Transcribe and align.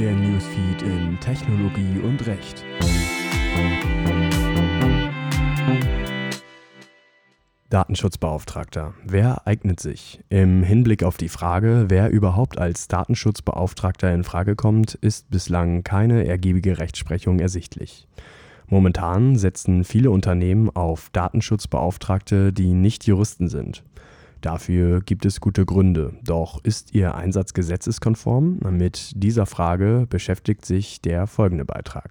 der 0.00 0.14
Newsfeed 0.14 0.80
in 0.80 1.20
Technologie 1.20 1.98
und 2.02 2.26
Recht. 2.26 2.64
Datenschutzbeauftragter. 7.68 8.94
Wer 9.04 9.46
eignet 9.46 9.78
sich? 9.78 10.20
Im 10.30 10.62
Hinblick 10.62 11.02
auf 11.02 11.18
die 11.18 11.28
Frage, 11.28 11.86
wer 11.88 12.08
überhaupt 12.08 12.58
als 12.58 12.88
Datenschutzbeauftragter 12.88 14.10
in 14.14 14.24
Frage 14.24 14.56
kommt, 14.56 14.94
ist 14.94 15.30
bislang 15.30 15.84
keine 15.84 16.26
ergiebige 16.26 16.78
Rechtsprechung 16.78 17.38
ersichtlich. 17.38 18.08
Momentan 18.68 19.36
setzen 19.36 19.84
viele 19.84 20.10
Unternehmen 20.10 20.70
auf 20.70 21.10
Datenschutzbeauftragte, 21.12 22.54
die 22.54 22.72
nicht 22.72 23.06
Juristen 23.06 23.48
sind. 23.48 23.82
Dafür 24.40 25.02
gibt 25.02 25.26
es 25.26 25.40
gute 25.40 25.66
Gründe, 25.66 26.14
doch 26.24 26.64
ist 26.64 26.94
ihr 26.94 27.14
Einsatz 27.14 27.52
gesetzeskonform? 27.52 28.60
Mit 28.70 29.12
dieser 29.14 29.44
Frage 29.44 30.06
beschäftigt 30.08 30.64
sich 30.64 31.02
der 31.02 31.26
folgende 31.26 31.66
Beitrag. 31.66 32.10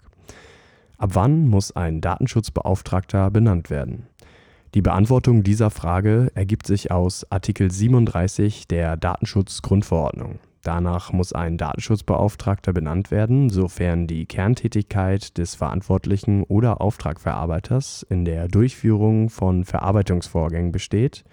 Ab 0.99 1.11
wann 1.13 1.47
muss 1.47 1.75
ein 1.75 2.01
Datenschutzbeauftragter 2.01 3.31
benannt 3.31 3.69
werden? 3.69 4.05
Die 4.75 4.81
Beantwortung 4.83 5.41
dieser 5.41 5.71
Frage 5.71 6.31
ergibt 6.35 6.67
sich 6.67 6.91
aus 6.91 7.25
Artikel 7.31 7.71
37 7.71 8.67
der 8.67 8.95
Datenschutzgrundverordnung. 8.97 10.37
Danach 10.61 11.13
muss 11.13 11.33
ein 11.33 11.57
Datenschutzbeauftragter 11.57 12.73
benannt 12.73 13.09
werden, 13.09 13.49
sofern 13.49 14.05
die 14.05 14.25
Kerntätigkeit 14.25 15.37
des 15.37 15.55
Verantwortlichen 15.55 16.43
oder 16.43 16.81
Auftragverarbeiters 16.81 18.05
in 18.07 18.25
der 18.25 18.47
Durchführung 18.47 19.29
von 19.29 19.63
Verarbeitungsvorgängen 19.63 20.71
besteht, 20.71 21.23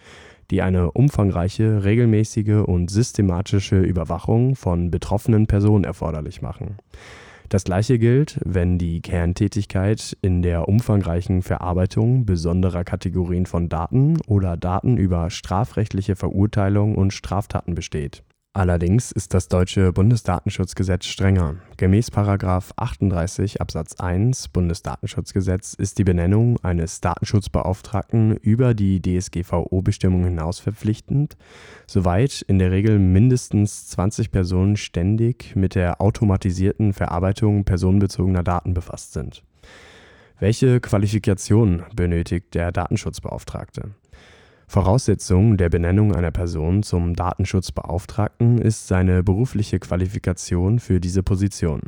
die 0.50 0.62
eine 0.62 0.92
umfangreiche, 0.92 1.84
regelmäßige 1.84 2.64
und 2.66 2.90
systematische 2.90 3.80
Überwachung 3.80 4.56
von 4.56 4.90
betroffenen 4.90 5.46
Personen 5.46 5.84
erforderlich 5.84 6.42
machen. 6.42 6.76
Das 7.48 7.64
gleiche 7.64 7.98
gilt, 7.98 8.40
wenn 8.44 8.76
die 8.76 9.00
Kerntätigkeit 9.00 10.16
in 10.20 10.42
der 10.42 10.68
umfangreichen 10.68 11.42
Verarbeitung 11.42 12.26
besonderer 12.26 12.82
Kategorien 12.82 13.46
von 13.46 13.68
Daten 13.68 14.18
oder 14.26 14.56
Daten 14.56 14.96
über 14.96 15.30
strafrechtliche 15.30 16.16
Verurteilung 16.16 16.96
und 16.96 17.12
Straftaten 17.12 17.74
besteht 17.74 18.24
Allerdings 18.56 19.12
ist 19.12 19.34
das 19.34 19.48
deutsche 19.48 19.92
Bundesdatenschutzgesetz 19.92 21.04
strenger. 21.04 21.56
Gemäß§ 21.76 22.10
38 22.74 23.60
Absatz 23.60 23.96
1 24.00 24.48
Bundesdatenschutzgesetz 24.48 25.74
ist 25.74 25.98
die 25.98 26.04
Benennung 26.04 26.58
eines 26.64 27.02
Datenschutzbeauftragten 27.02 28.34
über 28.38 28.72
die 28.72 29.02
DSGVO-Bestimmung 29.02 30.24
hinaus 30.24 30.58
verpflichtend, 30.58 31.36
soweit 31.86 32.40
in 32.48 32.58
der 32.58 32.70
Regel 32.70 32.98
mindestens 32.98 33.88
20 33.88 34.30
Personen 34.30 34.78
ständig 34.78 35.54
mit 35.54 35.74
der 35.74 36.00
automatisierten 36.00 36.94
Verarbeitung 36.94 37.64
personenbezogener 37.64 38.42
Daten 38.42 38.72
befasst 38.72 39.12
sind. 39.12 39.42
Welche 40.40 40.80
Qualifikation 40.80 41.82
benötigt 41.94 42.54
der 42.54 42.72
Datenschutzbeauftragte? 42.72 43.90
Voraussetzung 44.68 45.56
der 45.56 45.68
Benennung 45.68 46.14
einer 46.14 46.32
Person 46.32 46.82
zum 46.82 47.14
Datenschutzbeauftragten 47.14 48.58
ist 48.58 48.88
seine 48.88 49.22
berufliche 49.22 49.78
Qualifikation 49.78 50.80
für 50.80 50.98
diese 51.00 51.22
Position. 51.22 51.82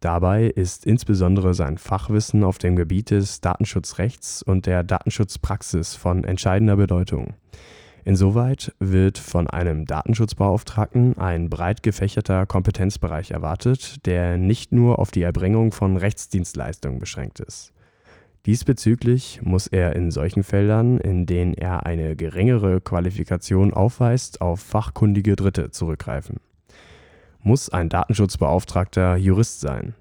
Dabei 0.00 0.44
ist 0.44 0.84
insbesondere 0.84 1.54
sein 1.54 1.78
Fachwissen 1.78 2.44
auf 2.44 2.58
dem 2.58 2.76
Gebiet 2.76 3.10
des 3.10 3.40
Datenschutzrechts 3.40 4.42
und 4.42 4.66
der 4.66 4.84
Datenschutzpraxis 4.84 5.94
von 5.94 6.22
entscheidender 6.24 6.76
Bedeutung. 6.76 7.34
Insoweit 8.04 8.72
wird 8.78 9.18
von 9.18 9.48
einem 9.48 9.86
Datenschutzbeauftragten 9.86 11.18
ein 11.18 11.48
breit 11.48 11.82
gefächerter 11.82 12.46
Kompetenzbereich 12.46 13.30
erwartet, 13.30 14.06
der 14.06 14.36
nicht 14.36 14.70
nur 14.70 14.98
auf 14.98 15.10
die 15.10 15.22
Erbringung 15.22 15.72
von 15.72 15.96
Rechtsdienstleistungen 15.96 17.00
beschränkt 17.00 17.40
ist 17.40 17.72
Diesbezüglich 18.46 19.40
muss 19.42 19.66
er 19.66 19.96
in 19.96 20.12
solchen 20.12 20.44
Feldern, 20.44 20.98
in 20.98 21.26
denen 21.26 21.52
er 21.54 21.84
eine 21.84 22.14
geringere 22.14 22.80
Qualifikation 22.80 23.74
aufweist, 23.74 24.40
auf 24.40 24.60
fachkundige 24.60 25.34
Dritte 25.34 25.72
zurückgreifen. 25.72 26.36
Muss 27.42 27.68
ein 27.70 27.88
Datenschutzbeauftragter 27.88 29.16
Jurist 29.16 29.60
sein? 29.60 29.94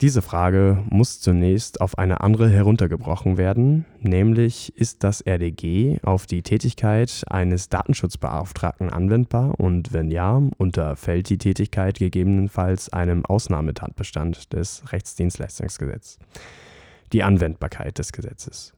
Diese 0.00 0.22
Frage 0.22 0.82
muss 0.88 1.20
zunächst 1.20 1.82
auf 1.82 1.98
eine 1.98 2.22
andere 2.22 2.48
heruntergebrochen 2.48 3.36
werden, 3.36 3.84
nämlich 4.00 4.74
ist 4.76 5.04
das 5.04 5.20
RDG 5.26 5.98
auf 6.02 6.26
die 6.26 6.42
Tätigkeit 6.42 7.24
eines 7.28 7.68
Datenschutzbeauftragten 7.68 8.88
anwendbar 8.88 9.60
und 9.60 9.92
wenn 9.92 10.10
ja, 10.10 10.42
unterfällt 10.56 11.28
die 11.28 11.38
Tätigkeit 11.38 11.98
gegebenenfalls 11.98 12.90
einem 12.90 13.24
Ausnahmetatbestand 13.26 14.54
des 14.54 14.92
Rechtsdienstleistungsgesetzes 14.92 16.18
die 17.12 17.22
Anwendbarkeit 17.22 17.98
des 17.98 18.12
Gesetzes. 18.12 18.72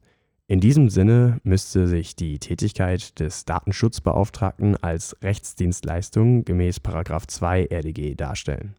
In 0.47 0.61
diesem 0.61 0.89
Sinne 0.89 1.41
müsste 1.43 1.87
sich 1.87 2.17
die 2.17 2.39
Tätigkeit 2.39 3.19
des 3.21 3.45
Datenschutzbeauftragten 3.45 4.77
als 4.77 5.17
Rechtsdienstleistung 5.23 6.45
gemäß 6.45 6.81
2 7.27 7.69
RDG 7.71 8.15
darstellen 8.15 8.75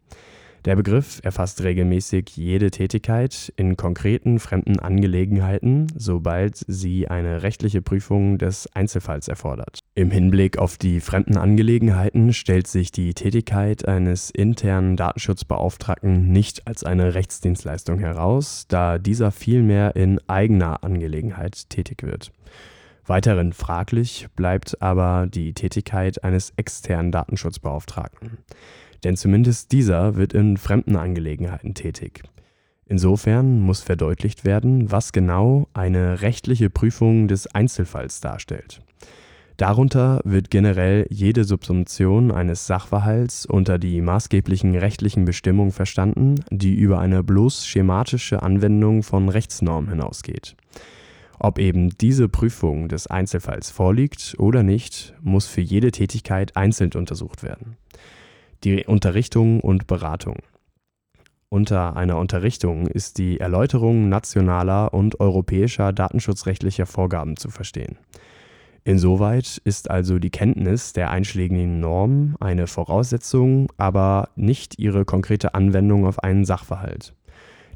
der 0.66 0.76
Begriff 0.76 1.20
erfasst 1.22 1.62
regelmäßig 1.62 2.36
jede 2.36 2.70
Tätigkeit 2.70 3.52
in 3.56 3.76
konkreten 3.76 4.38
fremden 4.38 4.78
Angelegenheiten, 4.78 5.86
sobald 5.96 6.62
sie 6.66 7.08
eine 7.08 7.42
rechtliche 7.42 7.80
Prüfung 7.80 8.36
des 8.36 8.68
Einzelfalls 8.74 9.28
erfordert. 9.28 9.78
Im 9.94 10.10
Hinblick 10.10 10.58
auf 10.58 10.76
die 10.76 11.00
fremden 11.00 11.38
Angelegenheiten 11.38 12.34
stellt 12.34 12.66
sich 12.66 12.92
die 12.92 13.14
Tätigkeit 13.14 13.88
eines 13.88 14.30
internen 14.30 14.96
Datenschutzbeauftragten 14.96 16.30
nicht 16.30 16.66
als 16.66 16.84
eine 16.84 17.14
Rechtsdienstleistung 17.14 17.98
heraus, 17.98 18.66
da 18.68 18.98
dieser 18.98 19.30
vielmehr 19.30 19.96
in 19.96 20.20
eigener 20.28 20.84
Angelegenheit 20.84 21.70
tätig 21.70 22.02
wird. 22.02 22.32
Weiterhin 23.06 23.54
fraglich 23.54 24.28
bleibt 24.36 24.80
aber 24.82 25.26
die 25.26 25.54
Tätigkeit 25.54 26.22
eines 26.22 26.52
externen 26.56 27.12
Datenschutzbeauftragten 27.12 28.38
denn 29.04 29.16
zumindest 29.16 29.72
dieser 29.72 30.16
wird 30.16 30.32
in 30.32 30.56
fremden 30.56 30.96
Angelegenheiten 30.96 31.74
tätig. 31.74 32.22
Insofern 32.90 33.60
muss 33.60 33.82
verdeutlicht 33.82 34.44
werden, 34.44 34.90
was 34.90 35.12
genau 35.12 35.68
eine 35.74 36.22
rechtliche 36.22 36.70
Prüfung 36.70 37.28
des 37.28 37.46
Einzelfalls 37.46 38.20
darstellt. 38.20 38.82
Darunter 39.56 40.20
wird 40.24 40.50
generell 40.50 41.06
jede 41.08 41.44
Subsumption 41.44 42.32
eines 42.32 42.66
Sachverhalts 42.66 43.46
unter 43.46 43.78
die 43.78 44.00
maßgeblichen 44.00 44.74
rechtlichen 44.74 45.24
Bestimmungen 45.24 45.70
verstanden, 45.70 46.36
die 46.50 46.74
über 46.74 46.98
eine 46.98 47.22
bloß 47.22 47.64
schematische 47.64 48.42
Anwendung 48.42 49.04
von 49.04 49.28
Rechtsnormen 49.28 49.90
hinausgeht. 49.90 50.56
Ob 51.38 51.58
eben 51.58 51.90
diese 51.98 52.28
Prüfung 52.28 52.88
des 52.88 53.06
Einzelfalls 53.06 53.70
vorliegt 53.70 54.34
oder 54.38 54.62
nicht, 54.62 55.14
muss 55.22 55.46
für 55.46 55.60
jede 55.60 55.92
Tätigkeit 55.92 56.56
einzeln 56.56 56.92
untersucht 56.94 57.42
werden 57.42 57.76
die 58.64 58.84
Unterrichtung 58.84 59.60
und 59.60 59.86
Beratung. 59.86 60.36
Unter 61.48 61.96
einer 61.96 62.16
Unterrichtung 62.18 62.86
ist 62.86 63.18
die 63.18 63.40
Erläuterung 63.40 64.08
nationaler 64.08 64.94
und 64.94 65.18
europäischer 65.18 65.92
datenschutzrechtlicher 65.92 66.86
Vorgaben 66.86 67.36
zu 67.36 67.50
verstehen. 67.50 67.98
Insoweit 68.84 69.60
ist 69.64 69.90
also 69.90 70.18
die 70.18 70.30
Kenntnis 70.30 70.92
der 70.92 71.10
einschlägigen 71.10 71.80
Normen 71.80 72.36
eine 72.40 72.66
Voraussetzung, 72.66 73.70
aber 73.76 74.30
nicht 74.36 74.78
ihre 74.78 75.04
konkrete 75.04 75.54
Anwendung 75.54 76.06
auf 76.06 76.22
einen 76.22 76.44
Sachverhalt. 76.44 77.14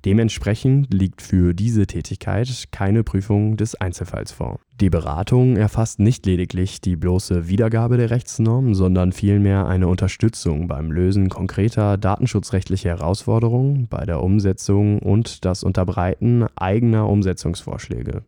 Dementsprechend 0.04 0.92
liegt 0.92 1.22
für 1.22 1.54
diese 1.54 1.87
Tätigkeit 1.87 2.69
keine 2.72 3.03
Prüfung 3.04 3.56
des 3.56 3.75
Einzelfalls 3.75 4.32
vor. 4.32 4.60
Die 4.78 4.91
Beratung 4.91 5.56
erfasst 5.56 5.98
nicht 5.98 6.26
lediglich 6.26 6.82
die 6.82 6.97
bloße 6.97 7.48
Wiedergabe 7.48 7.97
der 7.97 8.10
Rechtsnorm, 8.10 8.75
sondern 8.75 9.12
vielmehr 9.12 9.66
eine 9.66 9.88
Unterstützung 9.88 10.69
beim 10.69 10.93
Lösen 10.93 11.31
konkreter 11.31 11.97
datenschutzrechtlicher 11.97 12.90
Herausforderungen, 12.90 13.88
bei 13.88 14.05
der 14.05 14.23
Umsetzung 14.23 14.99
und 14.99 15.46
das 15.46 15.64
Unterbreiten 15.64 16.44
eigener 16.55 17.08
Umsetzungsvorschläge. 17.08 18.25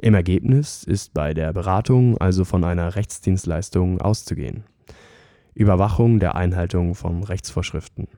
Im 0.00 0.14
Ergebnis 0.14 0.82
ist 0.82 1.14
bei 1.14 1.32
der 1.32 1.52
Beratung 1.52 2.18
also 2.18 2.44
von 2.44 2.64
einer 2.64 2.96
Rechtsdienstleistung 2.96 4.00
auszugehen. 4.00 4.64
Überwachung 5.54 6.18
der 6.18 6.34
Einhaltung 6.34 6.96
von 6.96 7.22
Rechtsvorschriften. 7.22 8.08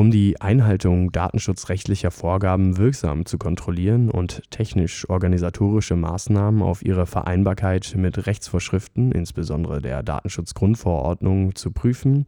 Um 0.00 0.10
die 0.10 0.40
Einhaltung 0.40 1.12
datenschutzrechtlicher 1.12 2.10
Vorgaben 2.10 2.78
wirksam 2.78 3.26
zu 3.26 3.36
kontrollieren 3.36 4.10
und 4.10 4.50
technisch-organisatorische 4.50 5.94
Maßnahmen 5.94 6.62
auf 6.62 6.82
ihre 6.82 7.04
Vereinbarkeit 7.04 7.92
mit 7.98 8.26
Rechtsvorschriften, 8.26 9.12
insbesondere 9.12 9.82
der 9.82 10.02
Datenschutzgrundverordnung, 10.02 11.54
zu 11.54 11.70
prüfen, 11.70 12.24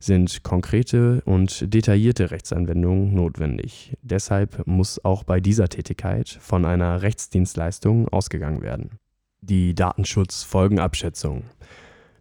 sind 0.00 0.42
konkrete 0.42 1.22
und 1.24 1.72
detaillierte 1.72 2.32
Rechtsanwendungen 2.32 3.14
notwendig. 3.14 3.96
Deshalb 4.02 4.66
muss 4.66 5.04
auch 5.04 5.22
bei 5.22 5.38
dieser 5.38 5.68
Tätigkeit 5.68 6.28
von 6.40 6.64
einer 6.64 7.02
Rechtsdienstleistung 7.02 8.08
ausgegangen 8.08 8.60
werden. 8.60 8.98
Die 9.40 9.76
Datenschutzfolgenabschätzung 9.76 11.44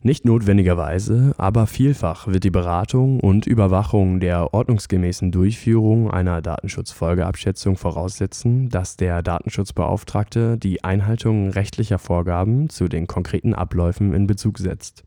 Nicht 0.05 0.25
notwendigerweise, 0.25 1.33
aber 1.37 1.65
vielfach 1.65 2.27
wird 2.27 2.43
die 2.43 2.51
Beratung 2.51 3.21
und 3.21 3.47
Überwachung 3.47 4.19
der 4.19 4.53
ordnungsgemäßen 4.53 5.31
Durchführung 5.31 6.11
einer 6.11 6.41
Datenschutzfolgeabschätzung 6.41 7.77
voraussetzen, 7.77 8.67
dass 8.67 8.97
der 8.97 9.23
Datenschutzbeauftragte 9.23 10.57
die 10.57 10.83
Einhaltung 10.83 11.51
rechtlicher 11.51 11.99
Vorgaben 11.99 12.67
zu 12.67 12.89
den 12.89 13.07
konkreten 13.07 13.53
Abläufen 13.53 14.13
in 14.13 14.27
Bezug 14.27 14.59
setzt. 14.59 15.05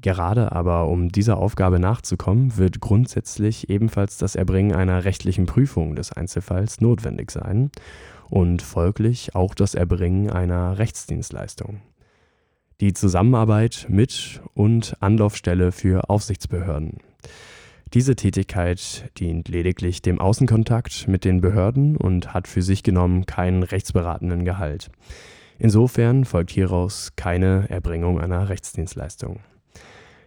Gerade 0.00 0.50
aber, 0.50 0.88
um 0.88 1.12
dieser 1.12 1.36
Aufgabe 1.36 1.78
nachzukommen, 1.78 2.56
wird 2.56 2.80
grundsätzlich 2.80 3.70
ebenfalls 3.70 4.18
das 4.18 4.34
Erbringen 4.34 4.74
einer 4.74 5.04
rechtlichen 5.04 5.46
Prüfung 5.46 5.94
des 5.94 6.10
Einzelfalls 6.10 6.80
notwendig 6.80 7.30
sein 7.30 7.70
und 8.30 8.62
folglich 8.62 9.36
auch 9.36 9.54
das 9.54 9.76
Erbringen 9.76 10.28
einer 10.28 10.78
Rechtsdienstleistung 10.78 11.82
die 12.80 12.92
Zusammenarbeit 12.92 13.86
mit 13.88 14.40
und 14.54 14.96
Anlaufstelle 15.00 15.72
für 15.72 16.08
Aufsichtsbehörden. 16.10 16.98
Diese 17.94 18.16
Tätigkeit 18.16 19.10
dient 19.18 19.48
lediglich 19.48 20.00
dem 20.00 20.18
Außenkontakt 20.18 21.08
mit 21.08 21.24
den 21.26 21.42
Behörden 21.42 21.96
und 21.96 22.32
hat 22.32 22.48
für 22.48 22.62
sich 22.62 22.82
genommen 22.82 23.26
keinen 23.26 23.62
rechtsberatenden 23.62 24.44
Gehalt. 24.44 24.90
Insofern 25.58 26.24
folgt 26.24 26.50
hieraus 26.50 27.12
keine 27.16 27.68
Erbringung 27.68 28.18
einer 28.18 28.48
Rechtsdienstleistung. 28.48 29.40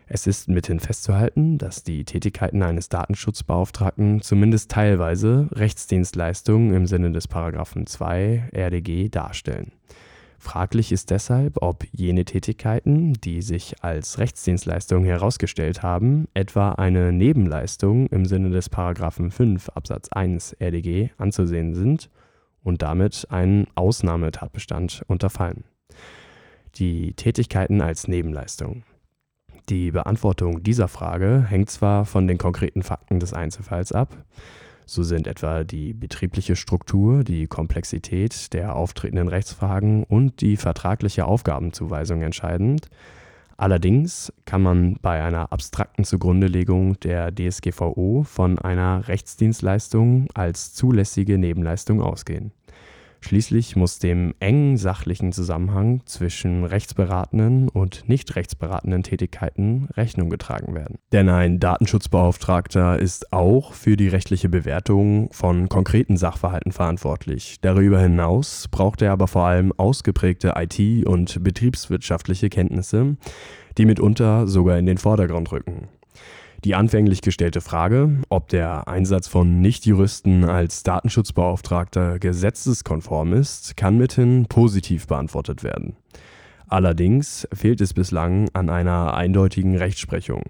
Es 0.07 0.27
ist 0.27 0.47
mithin 0.47 0.79
festzuhalten, 0.79 1.57
dass 1.57 1.83
die 1.83 2.05
Tätigkeiten 2.05 2.61
eines 2.61 2.89
Datenschutzbeauftragten 2.89 4.21
zumindest 4.21 4.69
teilweise 4.69 5.49
Rechtsdienstleistungen 5.51 6.73
im 6.75 6.85
Sinne 6.85 7.11
des 7.11 7.27
Paragraphen 7.27 7.87
2 7.87 8.49
RDG 8.53 9.09
darstellen. 9.09 9.71
Fraglich 10.37 10.91
ist 10.91 11.09
deshalb, 11.09 11.61
ob 11.61 11.85
jene 11.91 12.25
Tätigkeiten, 12.25 13.13
die 13.13 13.41
sich 13.41 13.83
als 13.83 14.19
Rechtsdienstleistung 14.19 15.03
herausgestellt 15.03 15.83
haben, 15.83 16.27
etwa 16.33 16.73
eine 16.73 17.11
Nebenleistung 17.11 18.07
im 18.07 18.25
Sinne 18.25 18.49
des§ 18.49 18.71
5 19.31 19.69
Absatz 19.69 20.09
1 20.09 20.57
RDG 20.59 21.09
anzusehen 21.17 21.73
sind 21.73 22.09
und 22.63 22.81
damit 22.81 23.27
einen 23.29 23.67
Ausnahmetatbestand 23.75 25.03
unterfallen. 25.07 25.63
Die 26.75 27.13
Tätigkeiten 27.13 27.81
als 27.81 28.07
Nebenleistung. 28.07 28.83
Die 29.69 29.91
Beantwortung 29.91 30.61
dieser 30.61 30.87
Frage 30.87 31.45
hängt 31.47 31.69
zwar 31.69 32.05
von 32.05 32.27
den 32.27 32.37
konkreten 32.37 32.83
Fakten 32.83 33.19
des 33.19 33.33
Einzelfalls 33.33 33.91
ab, 33.91 34.15
so 34.85 35.03
sind 35.03 35.27
etwa 35.27 35.63
die 35.63 35.93
betriebliche 35.93 36.55
Struktur, 36.55 37.23
die 37.23 37.47
Komplexität 37.47 38.53
der 38.53 38.75
auftretenden 38.75 39.27
Rechtsfragen 39.27 40.03
und 40.03 40.41
die 40.41 40.57
vertragliche 40.57 41.25
Aufgabenzuweisung 41.25 42.21
entscheidend. 42.21 42.89
Allerdings 43.57 44.33
kann 44.45 44.61
man 44.61 44.97
bei 45.01 45.23
einer 45.23 45.51
abstrakten 45.53 46.03
Zugrundelegung 46.03 46.99
der 46.99 47.33
DSGVO 47.33 48.23
von 48.23 48.59
einer 48.59 49.07
Rechtsdienstleistung 49.07 50.27
als 50.33 50.73
zulässige 50.73 51.37
Nebenleistung 51.37 52.01
ausgehen 52.01 52.51
Schließlich 53.27 53.75
muss 53.75 53.97
dem 53.97 54.35
engen 54.39 54.77
sachlichen 54.77 55.31
Zusammenhang 55.31 56.03
zwischen 56.05 56.63
rechtsberatenden 56.63 57.69
und 57.69 58.07
nicht 58.07 58.35
rechtsberatenden 58.35 59.01
Tätigkeiten 59.01 59.87
Rechnung 59.97 60.29
getragen 60.29 60.75
werden. 60.75 60.99
Denn 61.11 61.29
ein 61.29 61.59
Datenschutzbeauftragter 61.59 62.99
ist 62.99 63.33
auch 63.33 63.73
für 63.73 63.97
die 63.97 64.09
rechtliche 64.09 64.47
Bewertung 64.47 65.29
von 65.31 65.69
konkreten 65.69 66.17
Sachverhalten 66.17 66.71
verantwortlich. 66.71 67.57
Darüber 67.61 67.99
hinaus 67.99 68.67
braucht 68.69 69.01
er 69.01 69.11
aber 69.11 69.27
vor 69.27 69.45
allem 69.45 69.73
ausgeprägte 69.75 70.53
IT- 70.55 71.07
und 71.07 71.43
betriebswirtschaftliche 71.43 72.49
Kenntnisse, 72.49 73.17
die 73.79 73.85
mitunter 73.85 74.47
sogar 74.47 74.77
in 74.77 74.85
den 74.85 74.99
Vordergrund 74.99 75.51
rücken. 75.51 75.87
Die 76.65 76.73
anfänglich 76.73 77.21
gestellte 77.21 77.61
Frage, 77.61 78.09
ob 78.29 78.49
der 78.49 78.87
Einsatz 78.87 79.27
von 79.27 79.61
Nichtjuristen 79.61 80.45
als 80.45 80.81
Datenschutzbeauftragter 80.81 82.17
gesetzeskonform 82.17 83.33
ist, 83.33 83.77
kann 83.77 83.99
mithin 83.99 84.47
positiv 84.47 85.05
beantwortet 85.05 85.63
werden. 85.63 85.95
Allerdings 86.67 87.47
fehlt 87.53 87.81
es 87.81 87.93
bislang 87.93 88.49
an 88.53 88.71
einer 88.71 89.13
eindeutigen 89.13 89.77
Rechtsprechung. 89.77 90.41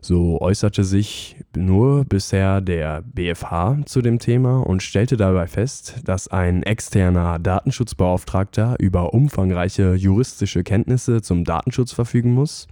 So 0.00 0.40
äußerte 0.40 0.82
sich 0.82 1.36
nur 1.54 2.06
bisher 2.06 2.62
der 2.62 3.02
BfH 3.02 3.84
zu 3.84 4.00
dem 4.00 4.20
Thema 4.20 4.60
und 4.60 4.82
stellte 4.82 5.18
dabei 5.18 5.46
fest, 5.46 5.96
dass 6.06 6.26
ein 6.28 6.62
externer 6.62 7.38
Datenschutzbeauftragter 7.38 8.76
über 8.78 9.12
umfangreiche 9.12 9.92
juristische 9.94 10.62
Kenntnisse 10.62 11.20
zum 11.20 11.44
Datenschutz 11.44 11.92
verfügen 11.92 12.32
muss, 12.32 12.66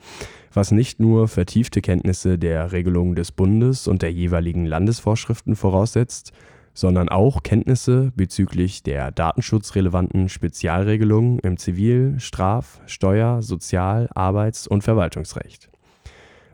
was 0.54 0.70
nicht 0.70 1.00
nur 1.00 1.28
vertiefte 1.28 1.80
Kenntnisse 1.80 2.38
der 2.38 2.72
Regelungen 2.72 3.14
des 3.14 3.32
Bundes 3.32 3.88
und 3.88 4.02
der 4.02 4.12
jeweiligen 4.12 4.66
Landesvorschriften 4.66 5.56
voraussetzt, 5.56 6.32
sondern 6.74 7.08
auch 7.08 7.42
Kenntnisse 7.42 8.12
bezüglich 8.16 8.82
der 8.82 9.10
datenschutzrelevanten 9.10 10.28
Spezialregelungen 10.28 11.38
im 11.40 11.56
Zivil-, 11.58 12.18
Straf-, 12.18 12.80
Steuer-, 12.86 13.42
Sozial-, 13.42 14.08
Arbeits- 14.14 14.66
und 14.66 14.82
Verwaltungsrecht. 14.82 15.68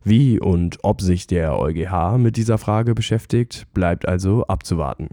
Wie 0.05 0.41
und 0.41 0.79
ob 0.83 1.01
sich 1.01 1.27
der 1.27 1.59
EuGH 1.59 2.19
mit 2.19 2.37
dieser 2.37 2.59
Frage 2.59 2.95
beschäftigt, 2.95 3.67
bleibt 3.75 4.09
also 4.09 4.45
abzuwarten. 4.47 5.09